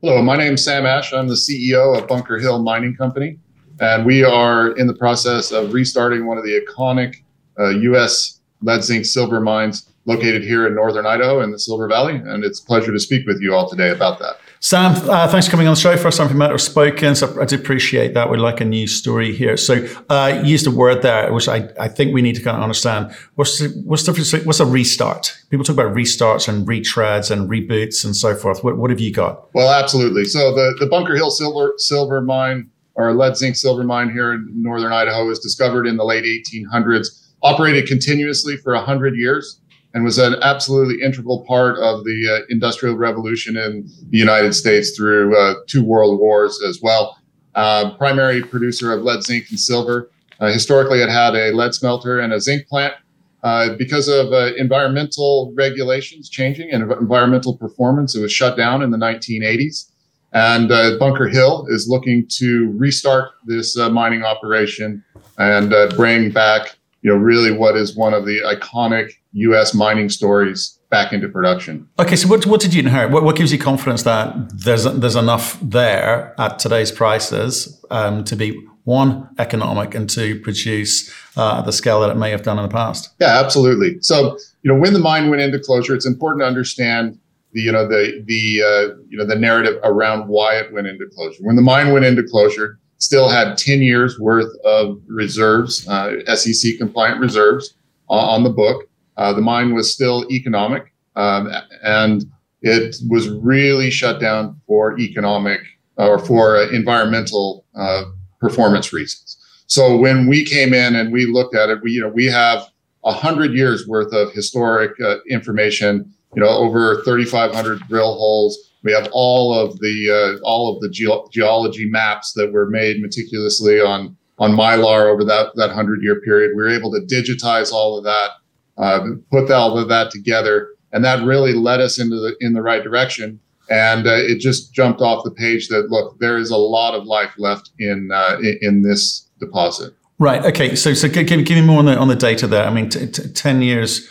[0.00, 1.12] Hello, my name is Sam Ash.
[1.12, 3.36] I'm the CEO of Bunker Hill Mining Company,
[3.80, 7.16] and we are in the process of restarting one of the iconic
[7.58, 8.38] uh, U.S.
[8.62, 12.14] lead, zinc, silver mines located here in northern Idaho in the Silver Valley.
[12.14, 14.36] And it's a pleasure to speak with you all today about that.
[14.60, 15.96] Sam, uh, thanks for coming on the show.
[15.96, 18.28] First time we met or spoken, so I do appreciate that.
[18.28, 19.56] We'd like a new story here.
[19.56, 22.56] So uh, you used a word there, which I, I think we need to kind
[22.56, 23.14] of understand.
[23.36, 25.36] What's the, what's the, what's a restart?
[25.50, 28.64] People talk about restarts and retreads and reboots and so forth.
[28.64, 29.54] What, what have you got?
[29.54, 30.24] Well, absolutely.
[30.24, 34.50] So the, the Bunker Hill silver silver mine or lead zinc silver mine here in
[34.60, 39.60] northern Idaho was discovered in the late 1800s, operated continuously for 100 years
[39.94, 44.96] and was an absolutely integral part of the uh, industrial revolution in the United States
[44.96, 47.18] through uh, two world wars as well.
[47.54, 50.10] Uh, primary producer of lead, zinc, and silver.
[50.40, 52.94] Uh, historically, it had a lead smelter and a zinc plant.
[53.42, 58.90] Uh, because of uh, environmental regulations changing and environmental performance, it was shut down in
[58.90, 59.90] the 1980s.
[60.32, 60.68] And
[60.98, 65.02] Bunker Hill is looking to restart this mining operation
[65.38, 69.74] and bring back you know, really what is one of the iconic U.S.
[69.74, 71.88] mining stories back into production.
[71.98, 73.10] Okay, so what, what did you inherit?
[73.10, 78.36] What, what gives you confidence that there's there's enough there at today's prices um, to
[78.36, 82.58] be one economic and to produce uh, at the scale that it may have done
[82.58, 83.10] in the past?
[83.20, 83.98] Yeah, absolutely.
[84.00, 87.18] So you know, when the mine went into closure, it's important to understand
[87.52, 91.06] the you know the the uh, you know the narrative around why it went into
[91.14, 91.42] closure.
[91.42, 96.76] When the mine went into closure, still had 10 years worth of reserves, uh, SEC
[96.78, 97.74] compliant reserves
[98.10, 98.84] uh, on the book.
[99.16, 101.50] Uh, the mine was still economic um,
[101.82, 102.24] and
[102.62, 105.60] it was really shut down for economic
[105.96, 108.04] or for uh, environmental uh,
[108.40, 109.36] performance reasons.
[109.66, 112.68] So when we came in and we looked at it, we, you know, we have
[113.04, 119.08] hundred years worth of historic uh, information, you know, over 3,500 drill holes, we have
[119.12, 124.16] all of the uh, all of the ge- geology maps that were made meticulously on
[124.38, 126.52] on Mylar over that that hundred year period.
[126.56, 128.30] We were able to digitize all of that,
[128.76, 129.00] uh,
[129.30, 132.82] put all of that together, and that really led us into the in the right
[132.82, 133.40] direction.
[133.70, 137.04] And uh, it just jumped off the page that look, there is a lot of
[137.04, 139.94] life left in uh, in this deposit.
[140.18, 140.44] Right.
[140.44, 140.74] Okay.
[140.74, 142.64] So so give, give me more on the on the data there.
[142.64, 144.08] I mean, t- t- ten years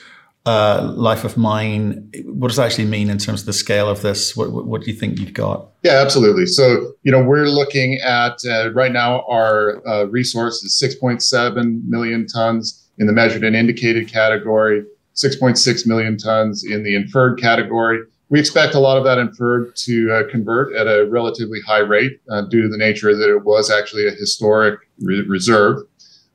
[0.48, 2.10] uh, life of mine.
[2.24, 4.36] What does that actually mean in terms of the scale of this?
[4.36, 5.68] What, what, what do you think you've got?
[5.84, 6.46] Yeah, absolutely.
[6.46, 12.26] So, you know, we're looking at uh, right now our uh, resource is 6.7 million
[12.28, 14.86] tons in the measured and indicated category,
[15.16, 18.00] 6.6 million tons in the inferred category.
[18.30, 22.22] We expect a lot of that inferred to uh, convert at a relatively high rate
[22.32, 25.80] uh, due to the nature that it was actually a historic re- reserve.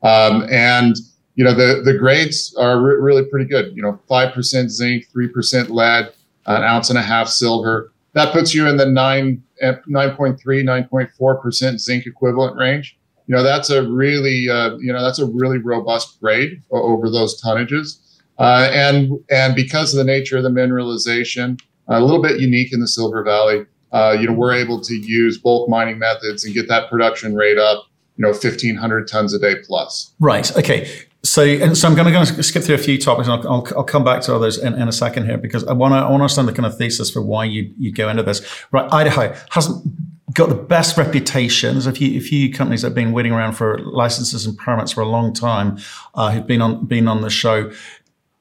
[0.03, 0.97] Um, and
[1.35, 3.75] you know, the, the grades are re- really pretty good.
[3.75, 6.13] You know, 5% zinc, 3% lead,
[6.47, 7.93] an ounce and a half silver.
[8.15, 12.99] That puts you in the 9, 9.3, 9.4% zinc equivalent range.
[13.27, 17.41] You know, that's a really, uh, you know, that's a really robust grade over those
[17.41, 17.99] tonnages.
[18.39, 22.81] Uh, and, and because of the nature of the mineralization, a little bit unique in
[22.81, 26.69] the Silver Valley, uh, you know, we're able to use bulk mining methods and get
[26.69, 30.87] that production rate up you know 1500 tons a day plus right okay
[31.25, 33.85] so, and so I'm going to skip through a few topics, and I'll, I'll, I'll
[33.85, 36.19] come back to others in, in, a second here because I want to I want
[36.19, 38.45] to understand the kind of thesis for why you you go into this.
[38.73, 39.87] Right, Idaho hasn't
[40.35, 41.75] got the best reputation.
[41.75, 44.93] There's a few, a few companies that have been waiting around for licenses and permits
[44.93, 45.79] for a long time,
[46.15, 47.71] uh, who've been on been on the show.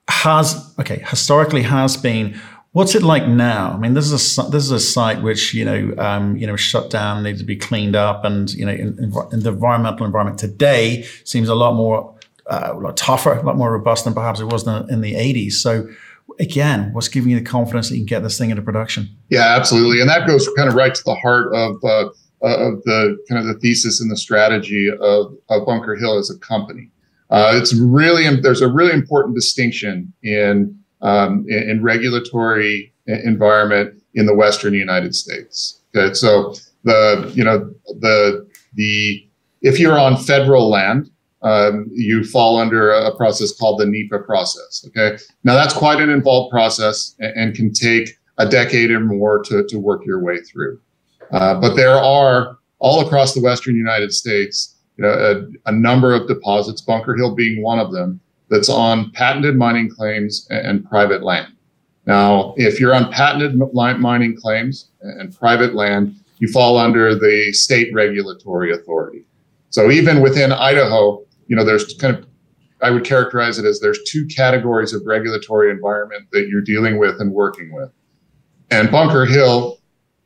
[0.10, 2.40] Has okay historically has been.
[2.74, 3.74] What's it like now?
[3.74, 6.56] I mean, this is a this is a site which you know um, you know
[6.56, 8.98] shut down, needs to be cleaned up, and you know in,
[9.32, 12.16] in the environmental environment today seems a lot more
[12.52, 15.14] uh, a lot tougher, a lot more robust than perhaps it was in, in the
[15.14, 15.54] 80s.
[15.54, 15.88] So
[16.38, 19.10] again, what's giving you the confidence that you can get this thing into production?
[19.30, 20.02] Yeah, absolutely.
[20.02, 22.10] And that goes kind of right to the heart of, uh,
[22.42, 26.38] of the kind of the thesis and the strategy of, of Bunker Hill as a
[26.40, 26.90] company.
[27.30, 34.26] Uh, it's really, there's a really important distinction in, um, in, in, regulatory environment in
[34.26, 35.80] the Western United States.
[35.96, 36.14] Okay.
[36.14, 36.54] So
[36.84, 39.26] the, you know, the, the,
[39.62, 41.10] if you're on federal land,
[41.44, 44.86] um, you fall under a process called the NEPA process.
[44.88, 45.18] Okay.
[45.44, 49.66] Now that's quite an involved process and, and can take a decade or more to,
[49.68, 50.80] to work your way through.
[51.32, 56.14] Uh, but there are all across the Western United States, you know, a, a, number
[56.14, 60.86] of deposits, Bunker Hill being one of them, that's on patented mining claims and, and
[60.90, 61.54] private land.
[62.06, 67.94] Now, if you're on patented mining claims and private land, you fall under the state
[67.94, 69.24] regulatory authority.
[69.70, 72.26] So even within Idaho, you know, there's kind of,
[72.82, 77.20] I would characterize it as there's two categories of regulatory environment that you're dealing with
[77.20, 77.92] and working with.
[78.72, 79.78] And Bunker Hill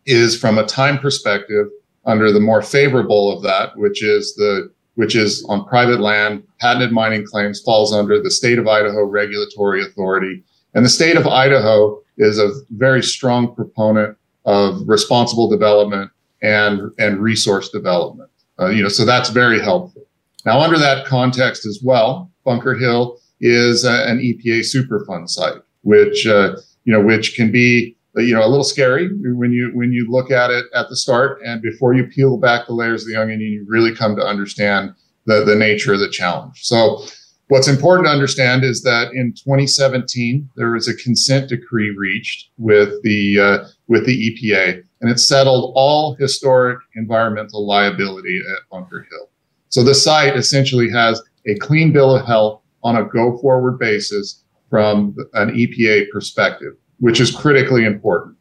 [0.06, 1.66] is from a time perspective
[2.06, 6.92] under the more favorable of that, which is the which is on private land, patented
[6.92, 10.44] mining claims falls under the state of Idaho regulatory authority.
[10.76, 16.12] And the state of Idaho is a very strong proponent of responsible development
[16.44, 18.30] and, and resource development.
[18.58, 20.05] Uh, you know, so that's very helpful.
[20.46, 26.28] Now, under that context as well, Bunker Hill is a, an EPA Superfund site, which
[26.28, 30.08] uh, you know, which can be you know a little scary when you when you
[30.10, 33.20] look at it at the start, and before you peel back the layers of the
[33.20, 34.94] onion, you really come to understand
[35.26, 36.62] the the nature of the challenge.
[36.64, 37.04] So.
[37.48, 43.04] What's important to understand is that in 2017 there was a consent decree reached with
[43.04, 49.30] the uh, with the EPA, and it settled all historic environmental liability at Bunker Hill.
[49.76, 54.42] So the site essentially has a clean bill of health on a go forward basis
[54.70, 58.38] from an EPA perspective, which is critically important.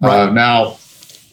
[0.00, 0.20] Right.
[0.20, 0.78] Uh, now,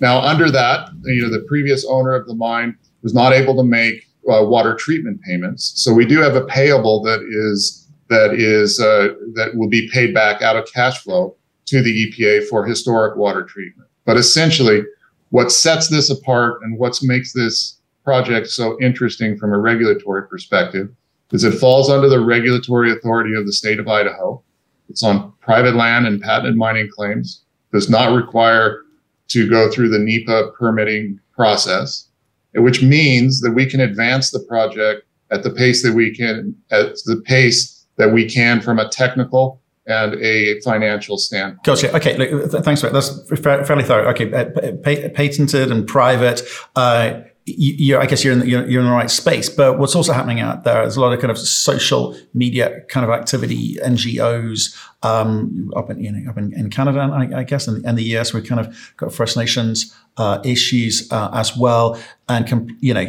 [0.02, 3.64] now under that, you know, the previous owner of the mine was not able to
[3.64, 5.72] make uh, water treatment payments.
[5.82, 10.14] So we do have a payable that is that is uh, that will be paid
[10.14, 13.88] back out of cash flow to the EPA for historic water treatment.
[14.04, 14.82] But essentially,
[15.30, 17.77] what sets this apart and what makes this
[18.08, 20.88] project so interesting from a regulatory perspective
[21.34, 24.42] is it falls under the regulatory authority of the state of Idaho.
[24.88, 27.44] It's on private land and patented mining claims,
[27.74, 28.84] does not require
[29.28, 32.08] to go through the NEPA permitting process,
[32.56, 36.96] which means that we can advance the project at the pace that we can, at
[37.08, 41.66] the pace that we can from a technical and a financial standpoint.
[41.66, 41.94] Gotcha.
[41.94, 42.16] Okay.
[42.16, 42.94] Look, thanks for that.
[42.94, 44.10] That's fairly thorough.
[44.12, 44.32] Okay.
[44.32, 46.42] Uh, patented and private.
[46.74, 49.50] Uh, you, I guess you're in, the, you're, you're, in the right space.
[49.50, 53.06] But what's also happening out there is a lot of kind of social media kind
[53.06, 57.68] of activity, NGOs um, up in you know up in, in Canada, I, I guess,
[57.68, 58.34] and, the US.
[58.34, 63.06] We've kind of got First Nations uh, issues uh, as well, and you know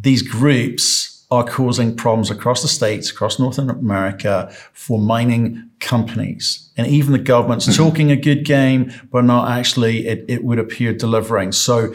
[0.00, 6.70] these groups are causing problems across the states, across North America for mining companies.
[6.76, 7.82] And even the government's mm-hmm.
[7.82, 11.52] talking a good game, but not actually, it, it would appear delivering.
[11.52, 11.94] So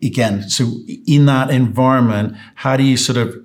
[0.00, 0.72] again, so
[1.06, 3.36] in that environment, how do you sort of,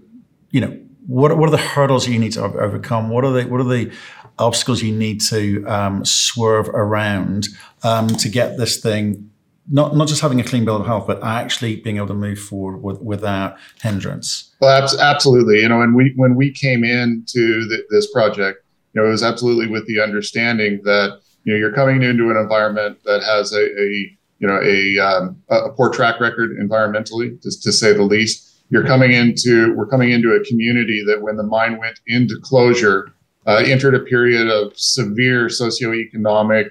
[0.51, 3.09] you know, what, what are the hurdles you need to overcome?
[3.09, 3.91] What are the, what are the
[4.39, 7.49] obstacles you need to um, swerve around
[7.83, 9.29] um, to get this thing
[9.69, 12.39] not not just having a clean bill of health, but actually being able to move
[12.39, 14.53] forward with, without hindrance.
[14.61, 15.61] Well, absolutely.
[15.61, 19.23] You know, when we when we came into the, this project, you know, it was
[19.23, 23.63] absolutely with the understanding that you know you're coming into an environment that has a,
[23.63, 28.43] a you know a, um, a poor track record environmentally, to, to say the least.
[28.69, 33.07] You're coming into we're coming into a community that when the mine went into closure,
[33.45, 36.69] uh, entered a period of severe socioeconomic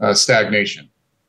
[0.00, 0.88] uh, stagnation.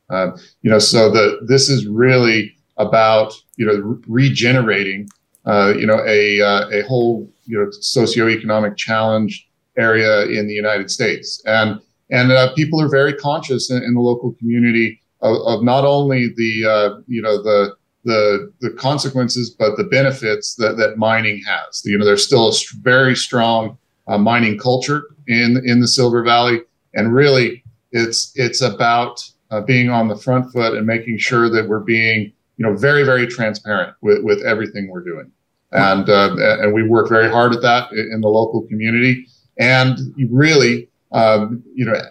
[0.09, 0.31] Uh,
[0.61, 5.07] you know, so the this is really about you know regenerating
[5.45, 9.47] uh, you know a uh, a whole you know socioeconomic challenge
[9.77, 11.79] area in the United States, and
[12.11, 16.29] and uh, people are very conscious in, in the local community of, of not only
[16.35, 21.81] the uh, you know the the the consequences, but the benefits that that mining has.
[21.83, 23.77] You know, there's still a very strong
[24.07, 26.61] uh, mining culture in in the Silver Valley,
[26.93, 31.67] and really, it's it's about uh, being on the front foot and making sure that
[31.67, 35.31] we're being, you know, very, very transparent with, with everything we're doing.
[35.71, 39.27] And, uh, and we work very hard at that in the local community.
[39.57, 39.97] And
[40.29, 42.01] really, um, you know,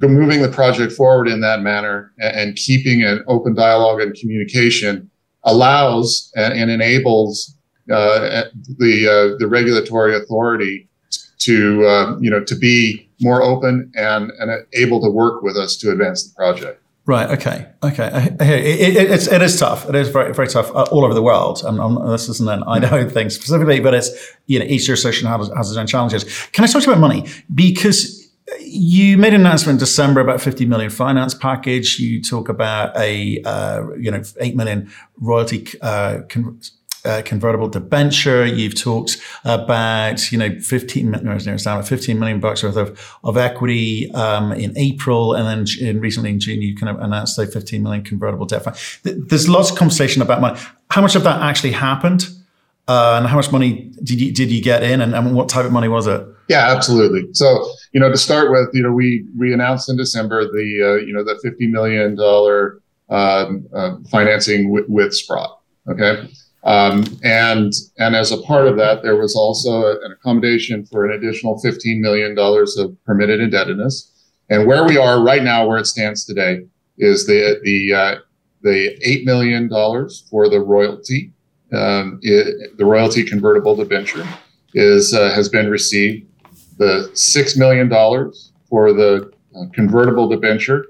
[0.00, 5.10] moving the project forward in that manner and, keeping an open dialogue and communication
[5.44, 7.56] allows and, and enables
[7.90, 8.44] uh,
[8.78, 10.88] the uh, the regulatory authority
[11.44, 15.76] to uh, you know to be more open and and able to work with us
[15.76, 16.80] to advance the project.
[17.06, 17.30] Right.
[17.38, 17.66] Okay.
[17.82, 18.34] Okay.
[18.40, 19.88] It, it, it's it is tough.
[19.88, 21.62] It is very very tough uh, all over the world.
[21.64, 21.78] And
[22.10, 24.10] this isn't an Idaho thing specifically, but it's
[24.46, 26.24] you know each jurisdiction has, has its own challenges.
[26.52, 28.24] Can I talk to you about money because
[28.60, 31.98] you made an announcement in December about 50 million finance package.
[31.98, 36.60] You talk about a uh, you know eight million royalty uh, con-
[37.04, 38.46] uh, convertible debenture.
[38.46, 43.36] You've talked about, you know, 15, no, it's down 15 million bucks worth of, of
[43.36, 45.34] equity um, in April.
[45.34, 48.64] And then in, recently in June, you kind of announced a 15 million convertible debt.
[49.02, 50.58] There's lots of conversation about money.
[50.90, 52.28] How much of that actually happened?
[52.86, 55.64] Uh, and how much money did you, did you get in and, and what type
[55.64, 56.26] of money was it?
[56.48, 57.32] Yeah, absolutely.
[57.32, 61.04] So, you know, to start with, you know, we, we announced in December the, uh,
[61.04, 62.20] you know, the $50 million
[63.08, 65.58] um, uh, financing w- with Sprott.
[65.88, 66.28] Okay.
[66.64, 71.12] Um, and and as a part of that, there was also an accommodation for an
[71.12, 74.10] additional $15 million of permitted indebtedness.
[74.48, 76.64] And where we are right now, where it stands today,
[76.96, 78.14] is the the uh,
[78.62, 79.68] the $8 million
[80.30, 81.30] for the royalty,
[81.72, 84.26] um, it, the royalty convertible debenture
[84.72, 86.26] is, uh, has been received.
[86.78, 87.88] The $6 million
[88.68, 90.86] for the uh, convertible debenture.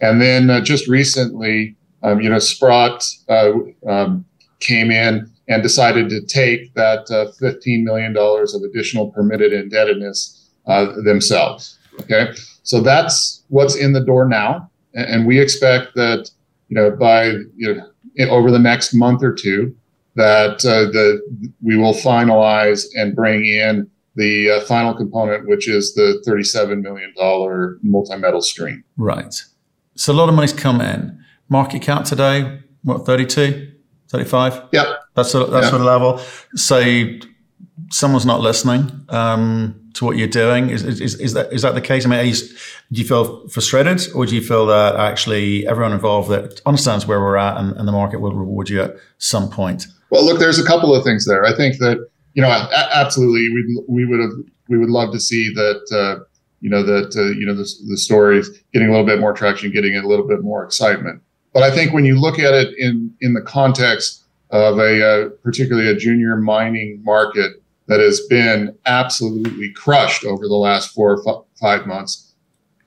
[0.00, 3.52] And then uh, just recently, um, you know, Sprott uh,
[3.86, 4.24] um,
[4.66, 10.92] came in and decided to take that uh, $15 million of additional permitted indebtedness uh,
[11.04, 11.78] themselves.
[12.00, 12.32] Okay.
[12.62, 14.70] So that's what's in the door now.
[14.94, 16.30] And we expect that,
[16.68, 19.76] you know, by, you know, over the next month or two,
[20.16, 21.20] that uh, the
[21.62, 27.12] we will finalize and bring in the uh, final component, which is the $37 million
[27.82, 28.82] multi-metal stream.
[28.96, 29.34] Right.
[29.94, 31.22] So a lot of money's come in.
[31.48, 33.70] Market cap today, what, 32,
[34.08, 34.68] 35?
[34.72, 34.86] Yep.
[35.14, 35.70] That's a, that yep.
[35.70, 36.18] sort of level.
[36.54, 36.80] So
[37.90, 40.70] someone's not listening um, to what you're doing.
[40.70, 42.06] Is, is, is, that is that the case?
[42.06, 46.30] I mean, you, do you feel frustrated, or do you feel that actually everyone involved
[46.30, 49.86] that understands where we're at and, and the market will reward you at some point?
[50.10, 51.44] Well, look, there's a couple of things there.
[51.44, 54.30] I think that you know, absolutely, we we would have
[54.68, 56.22] we would love to see that uh,
[56.60, 59.72] you know that uh, you know the, the stories getting a little bit more traction,
[59.72, 61.22] getting a little bit more excitement.
[61.56, 65.28] But I think when you look at it in in the context of a uh,
[65.42, 71.22] particularly a junior mining market that has been absolutely crushed over the last four or
[71.26, 72.34] f- five months,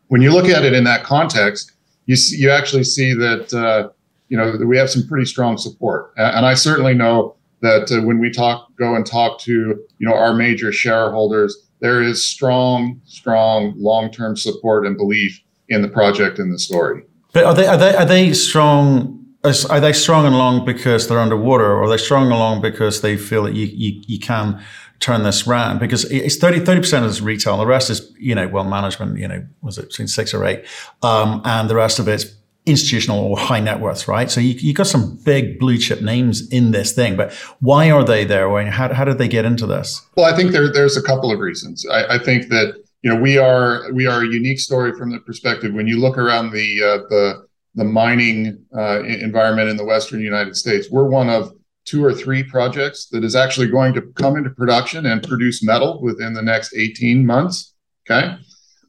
[0.10, 1.72] when you look at it in that context,
[2.06, 3.90] you see, you actually see that uh,
[4.28, 8.20] you know we have some pretty strong support, and I certainly know that uh, when
[8.20, 13.74] we talk, go and talk to you know our major shareholders, there is strong, strong
[13.78, 17.02] long-term support and belief in the project and the story.
[17.34, 19.16] But are they are they are they strong?
[19.44, 23.02] Are they strong and long because they're underwater, or are they strong and long because
[23.02, 24.62] they feel that you you, you can
[25.00, 25.80] turn this around?
[25.80, 29.18] Because it's 30 percent is retail, the rest is you know well management.
[29.18, 30.66] You know, was it between six or eight,
[31.04, 34.30] um, and the rest of it's institutional or high net worth, right?
[34.30, 38.04] So you, you got some big blue chip names in this thing, but why are
[38.04, 38.50] they there?
[38.70, 40.06] How, how did they get into this?
[40.16, 41.86] Well, I think there, there's a couple of reasons.
[41.88, 45.20] I, I, think that you know we are we are a unique story from the
[45.20, 50.20] perspective when you look around the uh, the the mining uh, environment in the Western
[50.20, 50.90] United States.
[50.90, 51.54] We're one of
[51.86, 56.02] two or three projects that is actually going to come into production and produce metal
[56.02, 57.74] within the next 18 months.
[58.10, 58.36] Okay,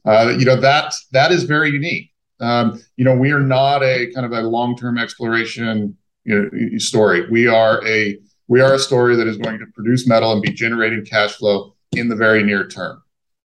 [0.05, 2.11] uh, you know that that is very unique.
[2.41, 7.29] Um, you know, we are not a kind of a long-term exploration you know, story.
[7.29, 10.51] We are a we are a story that is going to produce metal and be
[10.51, 13.01] generating cash flow in the very near term.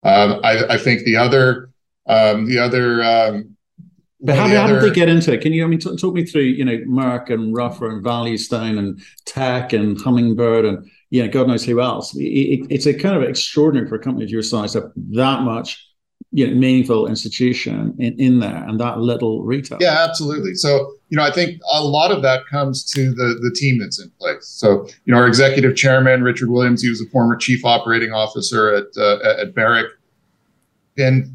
[0.04, 1.72] Um, I, I, think the other
[2.08, 3.58] um, the other um,
[4.22, 5.42] but how, how did they get into it?
[5.42, 8.78] Can you, I mean, t- talk me through, you know, Merck and Ruffer and Valleystone
[8.78, 12.14] and Teck and Hummingbird and, you know, God knows who else.
[12.16, 14.92] It, it, it's a kind of extraordinary for a company of your size to have
[15.12, 15.86] that much
[16.32, 19.78] you know, meaningful institution in, in there and that little retail.
[19.80, 20.54] Yeah, absolutely.
[20.56, 24.00] So, you know, I think a lot of that comes to the, the team that's
[24.00, 24.46] in place.
[24.48, 28.74] So, you know, our executive chairman, Richard Williams, he was a former chief operating officer
[28.74, 29.92] at, uh, at Barrick.
[30.98, 31.34] And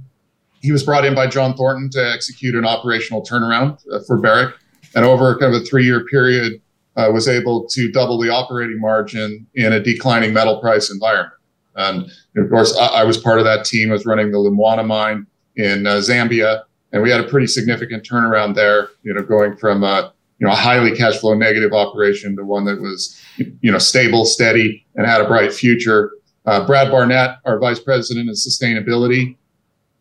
[0.61, 4.55] he was brought in by John Thornton to execute an operational turnaround uh, for Barrick.
[4.95, 6.61] And over kind of a three year period,
[6.97, 11.35] uh, was able to double the operating margin in a declining metal price environment.
[11.75, 13.91] And of course, I, I, was part of that team.
[13.91, 15.27] I was running the Lumwana mine
[15.57, 16.63] in uh, Zambia,
[16.95, 18.89] and we had a pretty significant turnaround there.
[19.03, 22.65] You know, going from a you know a highly cash flow negative operation to one
[22.65, 26.13] that was you know stable, steady, and had a bright future.
[26.47, 29.37] Uh, Brad Barnett, our vice president of sustainability,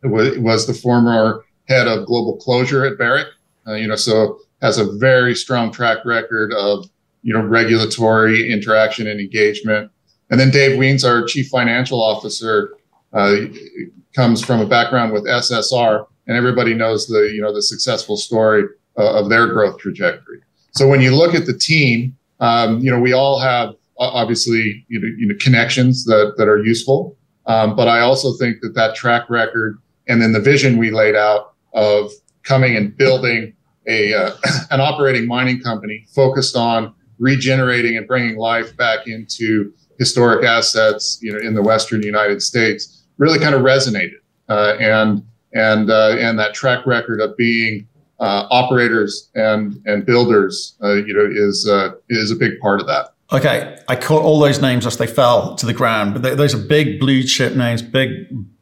[0.02, 3.28] was, was the former head of global closure at Barrick.
[3.66, 6.86] Uh, you know, so has a very strong track record of
[7.22, 9.90] you know regulatory interaction and engagement
[10.30, 12.74] and then Dave Wiens, our chief financial officer,
[13.12, 13.36] uh,
[14.14, 18.64] comes from a background with SSR, and everybody knows the you know the successful story
[18.98, 20.40] uh, of their growth trajectory.
[20.72, 25.00] So when you look at the team, um, you know we all have obviously you
[25.00, 27.16] know, you know connections that that are useful,
[27.46, 29.78] um, but I also think that that track record
[30.08, 32.10] and then the vision we laid out of
[32.42, 33.54] coming and building
[33.86, 34.32] a uh,
[34.70, 41.32] an operating mining company focused on regenerating and bringing life back into historic assets, you
[41.32, 44.18] know, in the Western United States really kind of resonated.
[44.48, 45.22] Uh, and
[45.54, 47.86] and uh, and that track record of being
[48.20, 52.86] uh, operators and and builders, uh, you know, is uh, is a big part of
[52.86, 53.14] that.
[53.32, 56.54] Okay, I caught all those names as they fell to the ground, but they, those
[56.54, 58.10] are big blue chip names, big,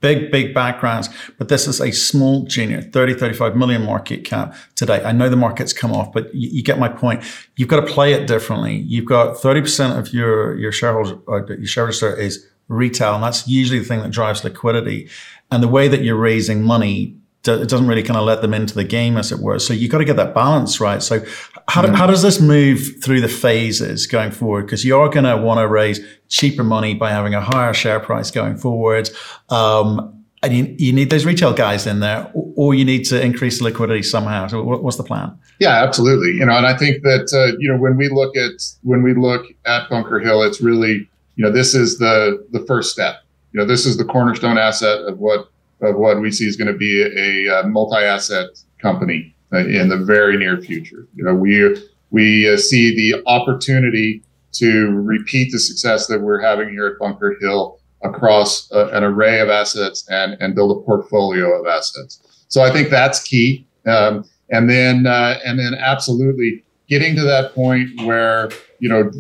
[0.01, 1.09] big, big backgrounds.
[1.37, 5.03] But this is a small junior, 30, 35 million market cap today.
[5.03, 7.25] I know the market's come off, but you, you get my point.
[7.57, 8.77] You've got to play it differently.
[8.77, 13.79] You've got 30% of your, your shareholders, uh, your shareholder is retail, and that's usually
[13.79, 15.09] the thing that drives liquidity.
[15.51, 18.75] And the way that you're raising money it doesn't really kind of let them into
[18.75, 19.59] the game, as it were.
[19.59, 21.03] So you've got to get that balance right.
[21.03, 21.25] So
[21.69, 24.67] how, how does this move through the phases going forward?
[24.67, 27.99] Because you are going to want to raise cheaper money by having a higher share
[27.99, 29.11] price going forward.
[29.49, 33.61] Um, and you, you need those retail guys in there, or you need to increase
[33.61, 34.49] liquidity somehow.
[34.49, 35.39] So, what's the plan?
[35.61, 36.33] Yeah, absolutely.
[36.33, 38.51] You know, and I think that uh, you know when we look at
[38.83, 42.93] when we look at Bunker Hill, it's really you know this is the the first
[42.93, 43.17] step.
[43.53, 45.49] You know, this is the cornerstone asset of what
[45.81, 48.49] of what we see is going to be a, a multi-asset
[48.79, 51.07] company uh, in the very near future.
[51.15, 51.77] You know, we
[52.11, 54.23] we uh, see the opportunity
[54.53, 59.41] to repeat the success that we're having here at Bunker Hill across uh, an array
[59.41, 62.47] of assets and and build a portfolio of assets.
[62.49, 63.67] So I think that's key.
[63.87, 69.11] Um, and then uh, and then absolutely getting to that point where you know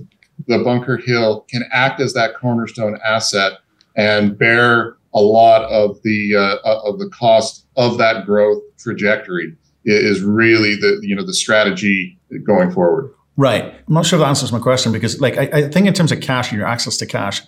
[0.46, 3.52] the Bunker Hill can act as that cornerstone asset
[3.96, 10.22] and bear a lot of the uh, of the cost of that growth trajectory is
[10.22, 13.12] really the you know the strategy going forward.
[13.36, 13.64] Right.
[13.64, 16.20] I'm not sure that answers my question because like I, I think in terms of
[16.20, 17.42] cash and your access to cash,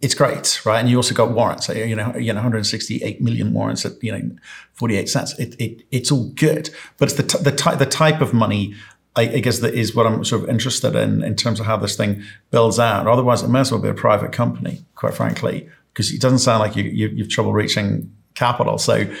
[0.00, 0.80] it's great, right?
[0.80, 4.30] And you also got warrants, you know, you know, 168 million warrants at you know
[4.72, 5.38] 48 cents.
[5.38, 8.74] It, it it's all good, but it's the t- the type the type of money.
[9.16, 11.76] I, I, guess that is what I'm sort of interested in in terms of how
[11.76, 13.06] this thing builds out.
[13.06, 16.60] Otherwise, it may as well be a private company, quite frankly, because it doesn't sound
[16.60, 18.78] like you, you you've trouble reaching capital.
[18.78, 19.16] So, h-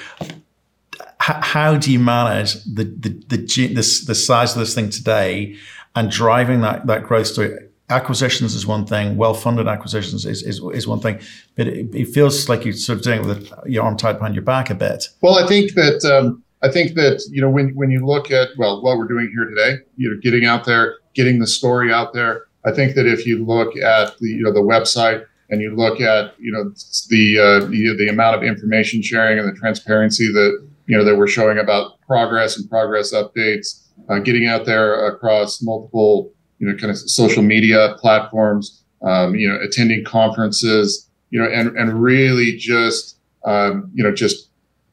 [1.18, 5.56] how do you manage the the the, the, the size of this thing today
[5.96, 7.58] and driving that that growth through
[7.90, 11.18] acquisitions is one thing, well-funded acquisitions is, is, is one thing,
[11.56, 14.34] but it, it, feels like you're sort of doing it with your arm tied behind
[14.34, 15.08] your back a bit.
[15.20, 18.48] Well, I think that um, I think that you know when when you look at
[18.58, 22.12] well what we're doing here today, you know, getting out there, getting the story out
[22.12, 22.44] there.
[22.64, 26.00] I think that if you look at the you know the website and you look
[26.00, 26.64] at you know
[27.08, 31.16] the uh, the, the amount of information sharing and the transparency that you know that
[31.16, 36.76] we're showing about progress and progress updates, uh, getting out there across multiple you know,
[36.76, 42.56] kind of social media platforms, um, you know, attending conferences, you know, and, and really
[42.56, 44.49] just, um, you know, just,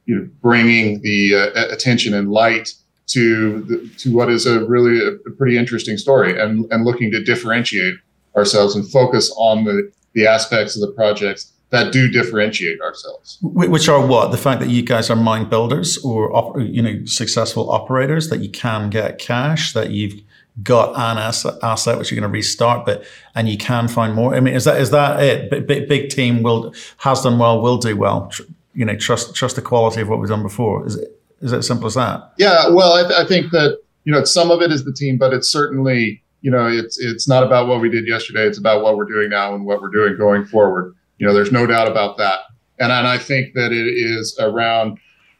[0.07, 2.73] you know, bringing the uh, attention and light
[3.07, 7.11] to the, to what is a really a, a pretty interesting story and, and looking
[7.11, 7.95] to differentiate
[8.35, 13.37] ourselves and focus on the, the aspects of the projects that do differentiate ourselves.
[13.41, 14.31] Which are what?
[14.31, 18.49] The fact that you guys are mine builders or you know successful operators, that you
[18.49, 20.21] can get cash, that you've
[20.63, 23.03] got an asset, asset which you're going to restart, but
[23.35, 24.33] and you can find more.
[24.33, 25.67] I mean, is that is that it?
[25.67, 28.31] Big, big team will has done well, will do well.
[28.77, 30.85] You know, trust trust the quality of what we've done before.
[30.85, 32.31] Is it is it as simple as that?
[32.37, 32.69] Yeah.
[32.69, 35.33] Well, I, th- I think that you know some of it is the team, but
[35.33, 38.43] it's certainly you know it's it's not about what we did yesterday.
[38.43, 40.93] It's about what we're doing now and what we're doing going forward.
[41.17, 42.41] You know, there's no doubt about that.
[42.77, 44.99] And and I think that it is around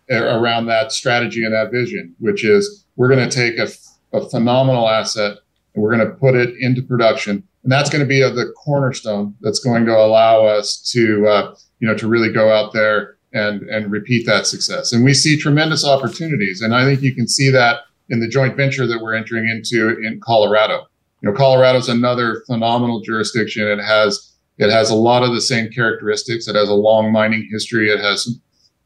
[0.09, 3.67] around that strategy and that vision, which is we're going to take a
[4.13, 5.37] a phenomenal asset,
[5.75, 7.43] and we're going to put it into production.
[7.61, 11.87] And that's going to be the cornerstone that's going to allow us to, uh, you
[11.87, 14.91] know, to really go out there and and repeat that success.
[14.91, 18.55] And we see tremendous opportunities, and I think you can see that in the joint
[18.55, 20.87] venture that we're entering into in Colorado.
[21.21, 23.67] You know, Colorado is another phenomenal jurisdiction.
[23.67, 26.47] It has it has a lot of the same characteristics.
[26.47, 27.89] It has a long mining history.
[27.89, 28.39] It has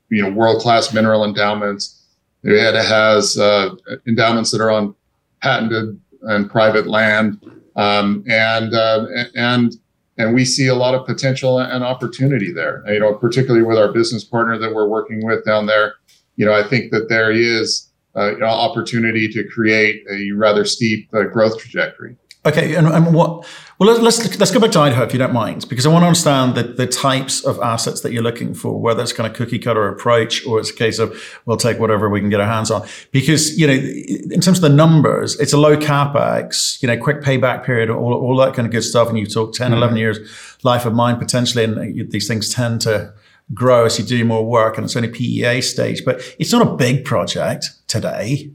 [0.10, 1.98] you know world class mineral endowments.
[2.44, 3.76] It has uh,
[4.08, 4.96] endowments that are on
[5.42, 7.44] patented and private land,
[7.76, 9.76] um, and uh, and
[10.18, 12.84] and we see a lot of potential and opportunity there.
[12.92, 15.96] You know, particularly with our business partner that we're working with down there.
[16.36, 20.66] You know, I think that there is uh, you know, opportunity to create a rather
[20.66, 22.16] steep uh, growth trajectory.
[22.46, 23.48] Okay, and, and what?
[23.82, 26.08] Well, let's let's go back to Idaho if you don't mind, because I want to
[26.08, 29.58] understand the, the types of assets that you're looking for, whether it's kind of cookie
[29.58, 32.70] cutter approach or it's a case of we'll take whatever we can get our hands
[32.70, 32.88] on.
[33.12, 37.22] Because you know, in terms of the numbers, it's a low capex, you know, quick
[37.22, 39.10] payback period, all, all that kind of good stuff.
[39.10, 39.78] And you talk 10, mm-hmm.
[39.78, 40.20] 11 years
[40.62, 43.12] life of mine potentially, and these things tend to
[43.52, 46.76] grow as you do more work, and it's only PEA stage, but it's not a
[46.76, 48.52] big project today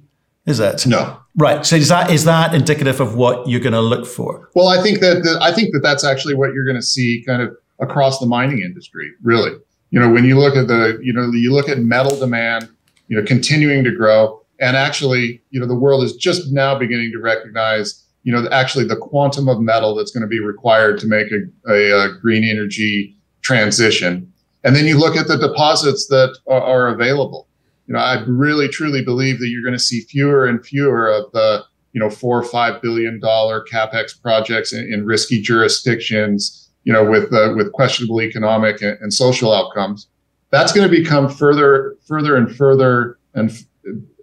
[0.46, 0.86] is it?
[0.86, 1.18] No.
[1.36, 1.66] Right.
[1.66, 4.48] So is that is that indicative of what you're going to look for?
[4.54, 7.22] Well, I think that the, I think that that's actually what you're going to see
[7.26, 9.10] kind of across the mining industry.
[9.22, 9.52] Really,
[9.90, 12.68] you know, when you look at the you know you look at metal demand,
[13.08, 17.10] you know, continuing to grow, and actually, you know, the world is just now beginning
[17.12, 21.06] to recognize, you know, actually the quantum of metal that's going to be required to
[21.06, 24.32] make a, a, a green energy transition.
[24.64, 27.46] And then you look at the deposits that are, are available
[27.86, 31.30] you know, I really truly believe that you're going to see fewer and fewer of
[31.32, 36.92] the, you know, four or five billion dollar capex projects in, in risky jurisdictions, you
[36.92, 40.08] know, with uh, with questionable economic and, and, social outcomes.
[40.50, 43.64] that's going to become further, further and further and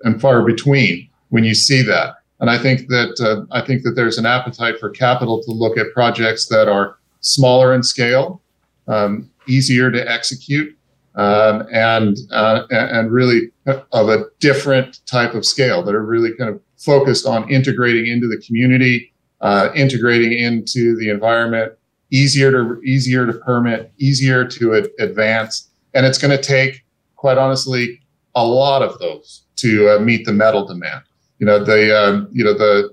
[0.04, 2.16] and far between when you see that.
[2.40, 5.78] And I think that uh, I think that there's an appetite for capital to look
[5.78, 8.42] at projects that are smaller in scale,
[8.90, 10.78] um, easier to execute,
[11.16, 16.50] um, and uh, and really of a different type of scale that are really kind
[16.50, 21.74] of focused on integrating into the community, uh, integrating into the environment,
[22.12, 26.84] easier to easier to permit, easier to ad- advance, and it's going to take,
[27.16, 28.00] quite honestly,
[28.36, 31.04] a lot of those to uh, meet the metal demand.
[31.40, 32.90] You know the um, you know the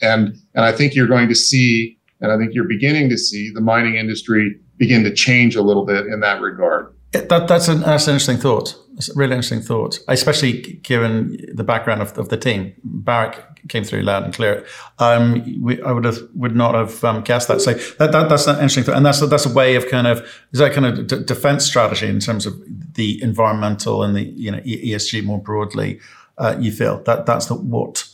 [0.00, 3.50] and and I think you're going to see, and I think you're beginning to see
[3.50, 6.93] the mining industry begin to change a little bit in that regard.
[7.22, 8.76] That, that's, an, that's an interesting thought.
[8.96, 12.74] It's a really interesting thought, especially given the background of, of the team.
[12.84, 14.64] Barrick came through loud and clear.
[14.98, 17.60] Um, we, I would have would not have um, guessed that.
[17.60, 20.06] So that, that, that's an interesting thought, and that's a, that's a way of kind
[20.06, 20.20] of
[20.52, 22.54] is that kind of d- defense strategy in terms of
[22.94, 26.00] the environmental and the you know ESG more broadly.
[26.38, 28.08] Uh, you feel that that's the what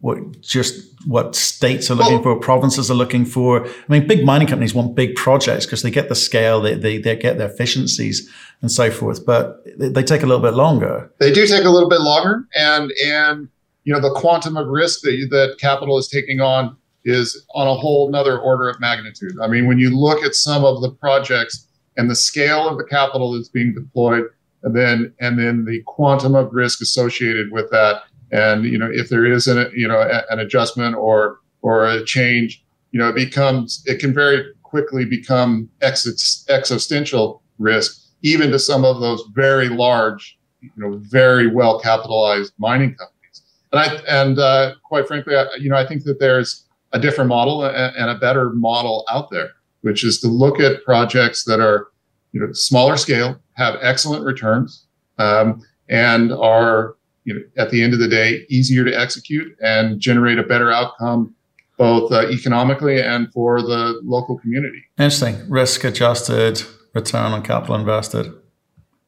[0.00, 3.66] what just what states are looking well, for, provinces are looking for.
[3.66, 6.98] I mean, big mining companies want big projects because they get the scale, they, they,
[6.98, 8.30] they get their efficiencies
[8.62, 11.10] and so forth, but they, they, take a little bit longer.
[11.18, 13.48] They do take a little bit longer, and and
[13.84, 17.74] you know the quantum of risk that that capital is taking on is on a
[17.74, 19.32] whole another order of magnitude.
[19.42, 22.84] I mean, when you look at some of the projects and the scale of the
[22.84, 24.24] capital that's being deployed,
[24.62, 28.02] and then and then the quantum of risk associated with that
[28.32, 32.64] and you know, if there is an you know an adjustment or or a change,
[32.92, 38.84] you know, it becomes it can very quickly become ex- existential risk, even to some
[38.84, 43.42] of those very large, you know, very well capitalized mining companies.
[43.72, 47.28] And I and uh, quite frankly, I, you know, I think that there's a different
[47.28, 49.50] model and, and a better model out there,
[49.82, 51.88] which is to look at projects that are,
[52.32, 54.86] you know, smaller scale, have excellent returns,
[55.18, 56.96] um, and are
[57.30, 60.72] you know, at the end of the day, easier to execute and generate a better
[60.72, 61.34] outcome,
[61.78, 64.82] both uh, economically and for the local community.
[64.98, 65.48] Interesting.
[65.48, 66.62] Risk adjusted
[66.92, 68.32] return on capital invested.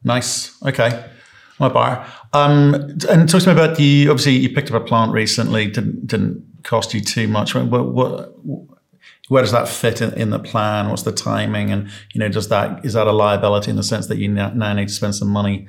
[0.03, 0.61] Nice.
[0.63, 1.05] Okay.
[1.59, 2.05] My buyer.
[2.31, 2.73] Um,
[3.09, 4.07] and talk to me about the.
[4.09, 5.67] Obviously, you picked up a plant recently.
[5.67, 7.53] Didn't didn't cost you too much.
[7.53, 8.33] What, what,
[9.27, 10.89] where does that fit in, in, the plan?
[10.89, 11.71] What's the timing?
[11.71, 14.73] And you know, does that is that a liability in the sense that you now
[14.73, 15.67] need to spend some money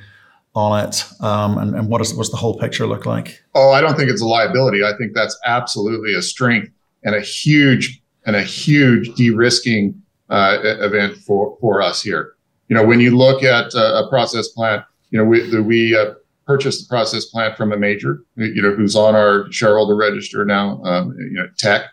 [0.55, 3.43] on it, um, and, and what does what's the whole picture look like?
[3.55, 4.85] Oh, I don't think it's a liability.
[4.85, 6.71] I think that's absolutely a strength
[7.03, 12.35] and a huge and a huge de-risking uh, event for for us here.
[12.69, 15.97] You know, when you look at uh, a process plant, you know, we the, we
[15.97, 16.14] uh,
[16.47, 20.83] purchased the process plant from a major, you know, who's on our shareholder register now,
[20.85, 21.87] um, you know, Teck,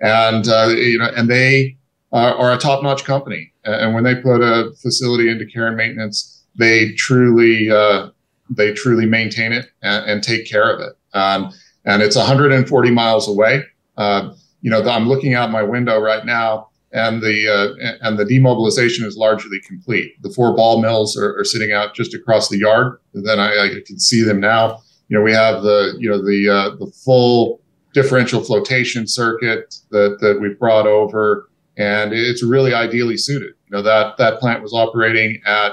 [0.00, 1.76] and uh, you know, and they
[2.10, 3.52] are a top-notch company.
[3.64, 8.10] And when they put a facility into care and maintenance they truly uh,
[8.50, 10.96] they truly maintain it and, and, take care of it.
[11.12, 11.52] Um,
[11.84, 13.62] and it's 140 miles away.
[13.96, 18.24] Uh, you know, I'm looking out my window right now, and the uh, and the
[18.24, 20.20] demobilization is largely complete.
[20.22, 22.98] The four ball mills are, are sitting out just across the yard.
[23.14, 24.80] And then I, I, can see them now.
[25.08, 27.60] You know, we have the you know the uh, the full
[27.94, 33.54] differential flotation circuit that that we've brought over, and it's really ideally suited.
[33.68, 35.72] You know that that plant was operating at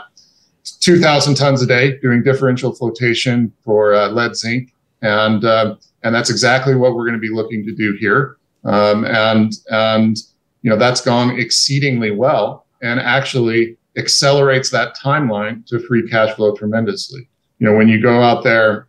[0.65, 4.73] 2,000 tons a day doing differential flotation for uh, lead zinc.
[5.01, 8.37] And, uh, and that's exactly what we're going to be looking to do here.
[8.63, 10.17] Um, and, and,
[10.61, 16.55] you know, that's gone exceedingly well and actually accelerates that timeline to free cash flow
[16.55, 17.27] tremendously.
[17.59, 18.87] You know, when you go out there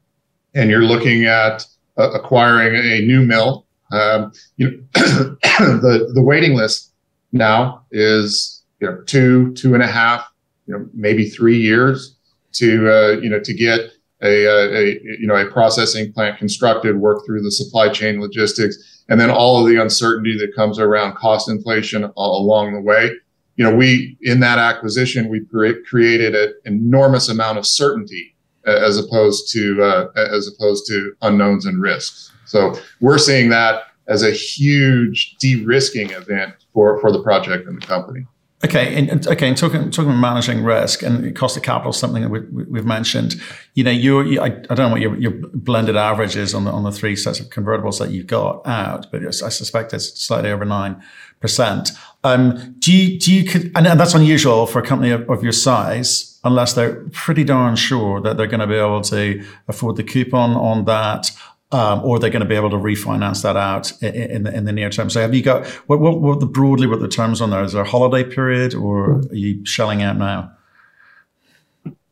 [0.54, 1.66] and you're looking at
[1.98, 4.76] uh, acquiring a new mill, um, you know,
[5.44, 6.92] the, the waiting list
[7.32, 10.30] now is, you know, two, two and a half,
[10.66, 12.16] you know maybe three years
[12.52, 13.80] to uh, you know to get
[14.22, 19.20] a, a, you know a processing plant constructed, work through the supply chain logistics, and
[19.20, 23.10] then all of the uncertainty that comes around cost inflation along the way.
[23.56, 28.34] You know, we in that acquisition we cre- created an enormous amount of certainty
[28.66, 32.32] as opposed to uh, as opposed to unknowns and risks.
[32.46, 37.86] So we're seeing that as a huge de-risking event for for the project and the
[37.86, 38.26] company.
[38.64, 42.30] Okay, and, okay, and talking talking about managing risk and cost of capital, something that
[42.30, 43.34] we, have mentioned.
[43.74, 46.64] You know, you, you I, I, don't know what your, your blended average is on
[46.64, 50.18] the on the three sets of convertibles that you've got out, but I suspect it's
[50.18, 51.02] slightly over nine
[51.40, 51.90] percent.
[52.24, 56.40] Um, do you do you and that's unusual for a company of, of your size,
[56.42, 60.52] unless they're pretty darn sure that they're going to be able to afford the coupon
[60.52, 61.30] on that
[61.72, 64.64] um, or they're going to be able to refinance that out in, in, the, in
[64.64, 65.10] the near term.
[65.10, 67.64] So have you got what, what, what the broadly what the terms on there?
[67.64, 70.56] Is there a holiday period or are you shelling out now?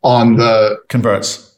[0.04, 1.56] on the converts.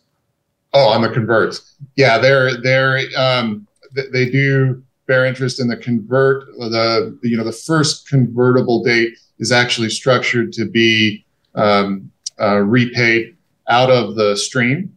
[0.73, 1.75] Oh, on the converts.
[1.97, 3.67] Yeah, they're they're um,
[4.13, 6.47] they do bear interest in the convert.
[6.59, 12.59] The, the you know the first convertible date is actually structured to be um, uh,
[12.59, 13.37] repaid
[13.69, 14.96] out of the stream.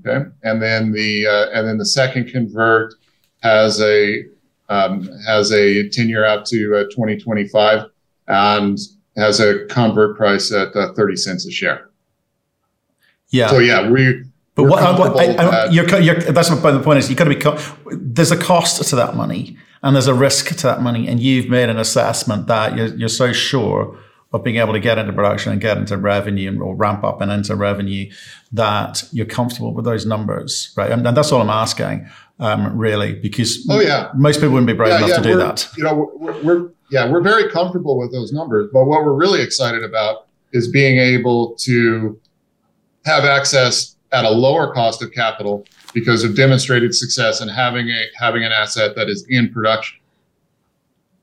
[0.00, 2.94] Okay, and then the uh, and then the second convert
[3.42, 4.24] has a
[4.68, 7.86] um, has a ten year out to uh, 2025
[8.28, 8.78] and
[9.16, 11.88] has a convert price at uh, 30 cents a share.
[13.28, 13.48] Yeah.
[13.48, 14.24] So yeah, we.
[14.54, 16.78] But what, I, I, you're, you're, that's my point.
[16.78, 17.96] The point is, you've got to be.
[17.98, 21.50] There's a cost to that money, and there's a risk to that money, and you've
[21.50, 23.98] made an assessment that you're, you're so sure
[24.32, 27.20] of being able to get into production and get into revenue and or ramp up
[27.20, 28.10] and into revenue
[28.52, 30.90] that you're comfortable with those numbers, right?
[30.90, 32.08] And, and that's all I'm asking,
[32.38, 35.36] um, really, because oh yeah, most people wouldn't be brave yeah, enough yeah, to do
[35.36, 35.68] that.
[35.76, 39.42] You know, we're, we're yeah, we're very comfortable with those numbers, but what we're really
[39.42, 42.20] excited about is being able to
[43.04, 48.02] have access at a lower cost of capital because of demonstrated success and having a
[48.18, 49.98] having an asset that is in production.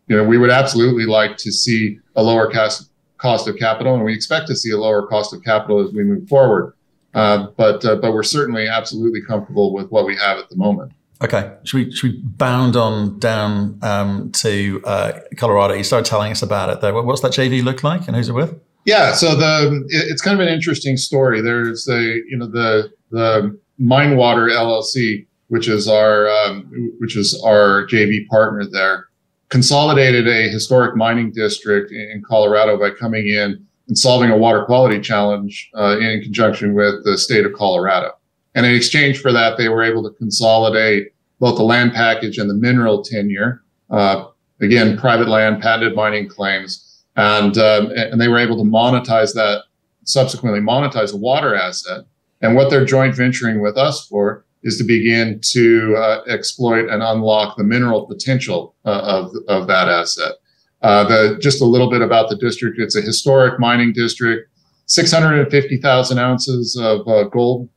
[0.07, 2.89] You know, we would absolutely like to see a lower cost
[3.23, 6.03] cost of capital, and we expect to see a lower cost of capital as we
[6.03, 6.73] move forward.
[7.15, 10.91] Uh, but uh, but we're certainly absolutely comfortable with what we have at the moment.
[11.23, 15.73] Okay, should we should we bound on down um, to uh, Colorado?
[15.73, 16.93] You started telling us about it there.
[16.93, 18.59] What's that JV look like, and who's it with?
[18.85, 21.39] Yeah, so the it's kind of an interesting story.
[21.39, 27.87] There's a you know the the Minewater LLC, which is our um, which is our
[27.87, 29.07] JV partner there,
[29.53, 34.99] consolidated a historic mining district in Colorado by coming in and solving a water quality
[34.99, 38.13] challenge uh, in conjunction with the state of Colorado.
[38.55, 42.49] And in exchange for that, they were able to consolidate both the land package and
[42.49, 43.61] the mineral tenure.
[43.91, 44.25] Uh,
[44.59, 49.63] again, private land, patented mining claims and um, and they were able to monetize that
[50.03, 52.05] subsequently monetize the water asset
[52.41, 57.03] and what they're joint venturing with us for is to begin to uh, exploit and
[57.03, 60.33] unlock the mineral potential uh, of, of that asset.
[60.81, 62.79] Uh, the, just a little bit about the district.
[62.79, 64.49] It's a historic mining district.
[64.87, 67.69] 650000 ounces of uh, gold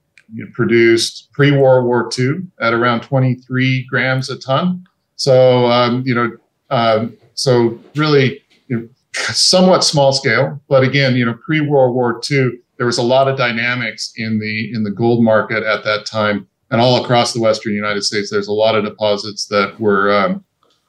[0.54, 4.84] produced pre-world war ii at around 23 grams a ton.
[5.14, 6.32] So um, you know
[6.70, 12.20] um, so really you know, somewhat small scale, but again, you know, pre World War
[12.30, 16.06] II, there was a lot of dynamics in the in the gold market at that
[16.06, 18.30] time, and all across the Western United States.
[18.30, 20.44] There's a lot of deposits that were um,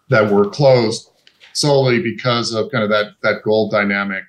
[0.10, 1.12] that were closed
[1.54, 4.24] solely because of kind of that that gold dynamic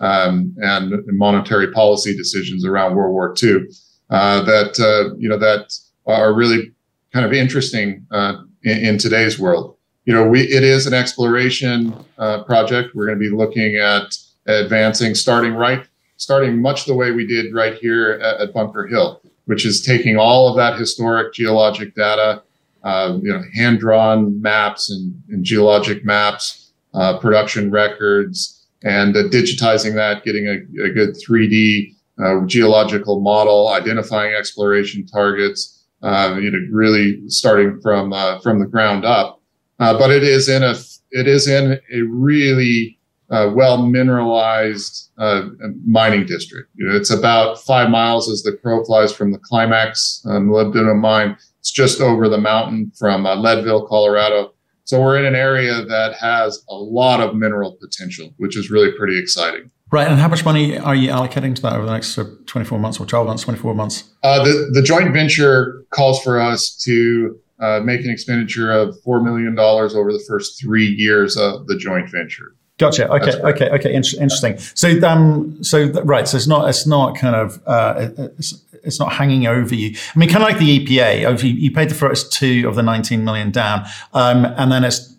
[0.00, 3.66] um, and monetary policy decisions around World War II
[4.10, 5.72] uh, that uh, you know that
[6.06, 6.72] are really
[7.12, 11.94] kind of interesting uh, in, in today's world you know, we it is an exploration
[12.18, 12.94] uh, project.
[12.94, 15.86] We're going to be looking at advancing, starting right,
[16.16, 20.16] starting much the way we did right here at, at Bunker Hill, which is taking
[20.16, 22.42] all of that historic geologic data,
[22.82, 29.22] uh, you know, hand drawn maps and, and, geologic maps, uh, production records, and uh,
[29.24, 35.70] digitizing that, getting a, a good 3D uh, geological model, identifying exploration targets.
[36.02, 39.40] Uh, you know, really starting from from the ground up
[39.78, 40.74] but it is in a
[41.10, 42.98] it is in a really
[43.34, 45.42] uh, well mineralized uh,
[45.84, 46.70] mining district.
[46.74, 51.00] You know, it's about five miles as the crow flies from the climax um, molybdenum
[51.00, 51.36] mine.
[51.58, 54.52] It's just over the mountain from uh, Leadville, Colorado.
[54.84, 58.92] So we're in an area that has a lot of mineral potential, which is really
[58.92, 59.70] pretty exciting.
[59.90, 60.06] Right.
[60.06, 63.06] And how much money are you allocating to that over the next 24 months or
[63.06, 64.04] 12 months, 24 months?
[64.22, 69.24] Uh, the, the joint venture calls for us to uh, make an expenditure of $4
[69.24, 72.54] million over the first three years of the joint venture.
[72.78, 73.08] Gotcha.
[73.08, 73.40] Okay.
[73.40, 73.54] Right.
[73.54, 73.70] Okay.
[73.70, 73.94] Okay.
[73.94, 74.58] interesting.
[74.58, 76.26] So, um, so right.
[76.26, 76.68] So it's not.
[76.68, 77.62] It's not kind of.
[77.66, 79.96] Uh, it's, it's not hanging over you.
[80.14, 81.42] I mean, kind of like the EPA.
[81.42, 85.12] You, you paid the first two of the 19 million down, um, and then it's.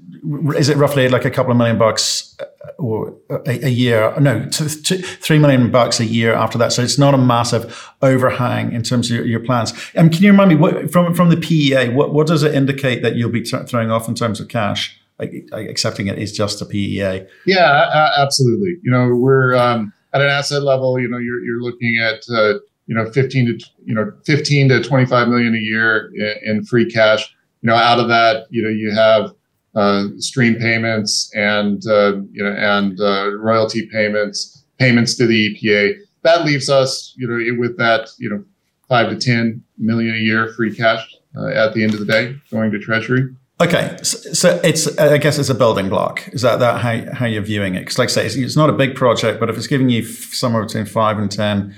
[0.57, 2.35] Is it roughly like a couple of million bucks
[2.77, 4.13] or a, a year.
[4.19, 6.73] No, two, two, three million bucks a year after that.
[6.73, 9.71] So it's not a massive overhang in terms of your, your plans.
[9.93, 11.89] And um, can you remind me what, from from the PEA?
[11.89, 14.99] What what does it indicate that you'll be t- throwing off in terms of cash?
[15.19, 17.25] Accepting it is just a PEA.
[17.45, 18.75] Yeah, absolutely.
[18.83, 20.99] You know, we're um, at an asset level.
[20.99, 22.23] You know, you're you're looking at.
[22.29, 26.65] Uh, you know, 15 to you know 15 to 25 million a year in, in
[26.65, 27.33] free cash.
[27.61, 29.31] You know, out of that, you know, you have
[29.75, 35.95] uh, stream payments and uh, you know and uh, royalty payments, payments to the EPA.
[36.21, 38.43] That leaves us, you know, with that, you know,
[38.87, 41.05] five to ten million a year free cash
[41.37, 43.35] uh, at the end of the day going to Treasury.
[43.61, 46.27] Okay, so it's I guess it's a building block.
[46.33, 47.81] Is that that how how you're viewing it?
[47.81, 50.03] Because like I say, it's, it's not a big project, but if it's giving you
[50.03, 51.73] somewhere between five and ten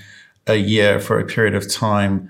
[0.48, 2.30] a year for a period of time,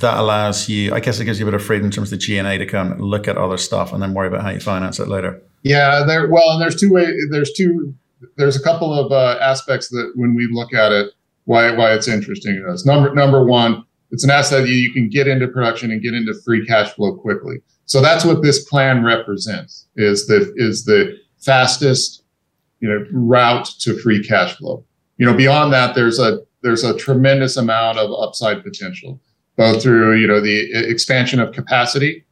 [0.00, 2.18] that allows you, I guess it gives you a bit of freedom in terms of
[2.18, 4.98] the G&A to come look at other stuff and then worry about how you finance
[4.98, 5.40] it later.
[5.62, 6.28] Yeah, there.
[6.28, 7.06] Well, and there's two way.
[7.30, 7.94] There's two.
[8.36, 11.12] There's a couple of uh, aspects that when we look at it,
[11.44, 12.84] why why it's interesting to us.
[12.84, 16.34] Number number one, it's an asset you, you can get into production and get into
[16.44, 17.58] free cash flow quickly.
[17.90, 22.22] So that's what this plan represents is the is the fastest
[22.78, 24.84] you know route to free cash flow.
[25.16, 29.20] You know, beyond that, there's a there's a tremendous amount of upside potential,
[29.56, 32.24] both through you know the expansion of capacity,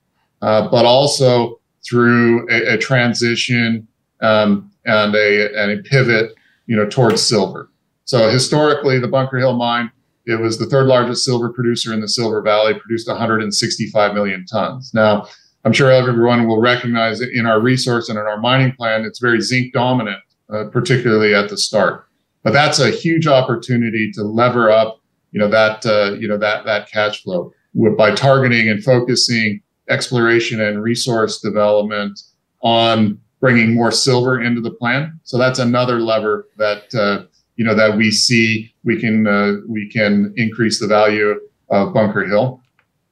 [0.42, 3.88] uh, but also through a, a transition
[4.22, 6.34] um, and a and a pivot
[6.66, 7.68] you know towards silver.
[8.04, 9.90] So historically, the Bunker Hill mine
[10.28, 14.92] it was the third largest silver producer in the Silver Valley, produced 165 million tons.
[14.92, 15.26] Now,
[15.64, 19.18] I'm sure everyone will recognize it in our resource and in our mining plan, it's
[19.18, 20.20] very zinc dominant,
[20.52, 22.06] uh, particularly at the start.
[22.42, 25.00] But that's a huge opportunity to lever up,
[25.32, 27.52] you know, that uh, you know that that cash flow
[27.96, 32.20] by targeting and focusing exploration and resource development
[32.62, 35.18] on bringing more silver into the plan.
[35.24, 37.24] So that's another lever that uh,
[37.56, 41.38] you know that we see we can uh, we can increase the value
[41.70, 42.62] of Bunker Hill.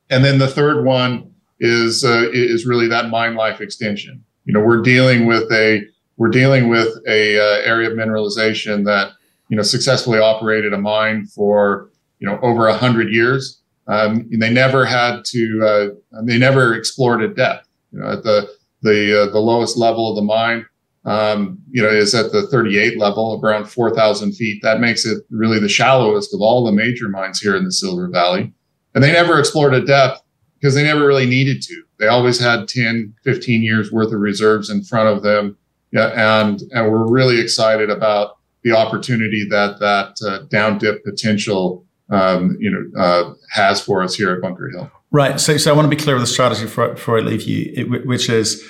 [0.08, 4.22] And then the third one is uh, is really that mine life extension.
[4.44, 5.82] You know, we're dealing with a
[6.16, 9.12] we're dealing with a uh, area of mineralization that
[9.48, 13.60] you know successfully operated a mine for you know over a hundred years.
[13.88, 17.68] Um, they never had to uh, they never explored at depth.
[17.92, 18.48] You know, at the
[18.82, 20.66] the uh, the lowest level of the mine,
[21.06, 24.60] um, you know, is at the 38 level, around 4,000 feet.
[24.62, 28.08] That makes it really the shallowest of all the major mines here in the Silver
[28.08, 28.52] Valley.
[28.94, 30.20] And they never explored at depth
[30.66, 31.84] because they never really needed to.
[31.98, 35.56] They always had 10, 15 years worth of reserves in front of them.
[35.92, 41.84] Yeah, and, and we're really excited about the opportunity that that uh, down dip potential
[42.10, 44.90] um, you know uh, has for us here at Bunker Hill.
[45.12, 45.38] Right.
[45.38, 47.72] So, so I want to be clear with the strategy before, before I leave you,
[47.76, 48.68] it, which is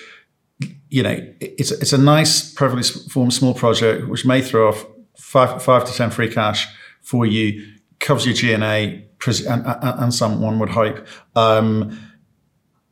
[0.90, 4.84] you know, it's it's a nice, perfectly formed small project which may throw off
[5.16, 6.68] five five to ten free cash
[7.00, 7.66] for you,
[8.00, 9.02] covers your G and A,
[9.46, 11.06] and, and some one would hope.
[11.34, 11.98] Um,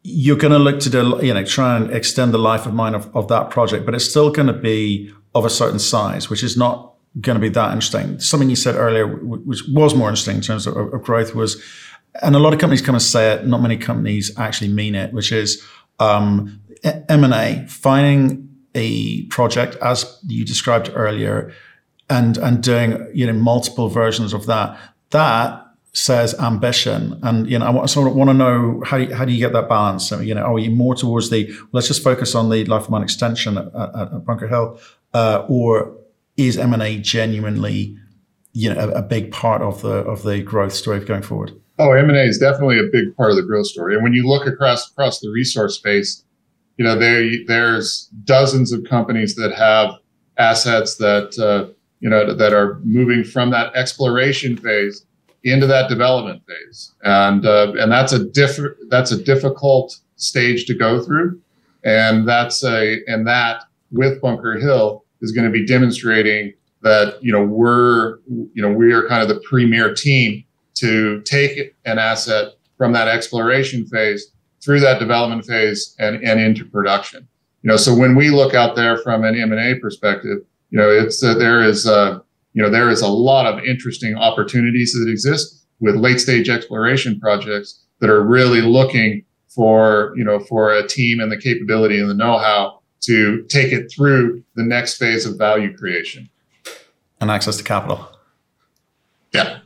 [0.02, 3.14] you're going to look to you know, try and extend the life of mine of,
[3.16, 6.56] of that project, but it's still going to be of a certain size, which is
[6.56, 8.20] not going to be that interesting.
[8.20, 11.62] Something you said earlier, which was more interesting in terms of, of growth, was,
[12.22, 15.12] and a lot of companies come and say it, not many companies actually mean it,
[15.12, 15.64] which is
[15.98, 16.60] um,
[17.08, 21.52] M&A, finding a project as you described earlier
[22.10, 24.78] and and doing you know multiple versions of that
[25.10, 25.63] that
[25.94, 27.18] says ambition.
[27.22, 29.52] And you know I sort of want to know how you, how do you get
[29.52, 30.08] that balance?
[30.08, 32.90] So, you know are you more towards the let's just focus on the life of
[32.90, 34.78] mine extension at, at, at Bunker Hill
[35.12, 35.96] uh, or
[36.36, 37.96] is M&A genuinely
[38.52, 41.52] you know a, a, big part of the of the growth story going forward?
[41.78, 43.94] Oh M&A is definitely a big part of the growth story.
[43.94, 46.24] And when you look across across the resource space
[46.76, 49.94] you know, there there's dozens of companies that have
[50.38, 55.06] assets that uh, you know that are moving from that exploration phase
[55.44, 60.74] into that development phase, and uh, and that's a different that's a difficult stage to
[60.74, 61.40] go through,
[61.84, 66.52] and that's a and that with Bunker Hill is going to be demonstrating
[66.82, 71.74] that you know we're you know we are kind of the premier team to take
[71.84, 77.26] an asset from that exploration phase through that development phase and, and into production.
[77.62, 80.38] You know, so when we look out there from an M&A perspective,
[80.70, 82.18] you know, it's uh, there is uh,
[82.54, 87.20] you know there is a lot of interesting opportunities that exist with late stage exploration
[87.20, 92.08] projects that are really looking for you know for a team and the capability and
[92.08, 96.28] the know-how to take it through the next phase of value creation
[97.20, 98.08] and access to capital.
[99.32, 99.60] Yeah.